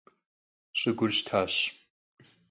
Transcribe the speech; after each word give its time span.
Ş'ıgur 0.79 1.11
ştaş. 1.17 1.55